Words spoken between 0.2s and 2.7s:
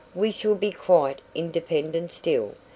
shall be quite independent still.